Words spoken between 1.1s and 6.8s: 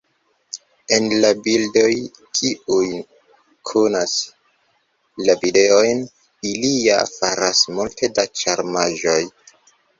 la bildoj, kiuj kunas la videojn, ili